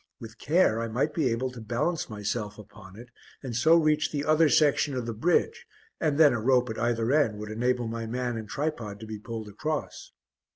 [0.19, 3.09] With care I might be able to balance myself upon it
[3.43, 5.67] and so reach the other section of the bridge
[5.99, 9.19] and then a rope at either end would enable my man and tripod to be
[9.19, 10.11] pulled across.